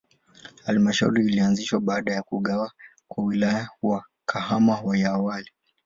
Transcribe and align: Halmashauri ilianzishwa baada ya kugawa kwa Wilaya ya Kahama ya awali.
Halmashauri 0.65 1.25
ilianzishwa 1.25 1.79
baada 1.79 2.13
ya 2.13 2.23
kugawa 2.23 2.71
kwa 3.07 3.23
Wilaya 3.23 3.69
ya 3.83 4.03
Kahama 4.25 4.81
ya 4.97 5.09
awali. 5.11 5.51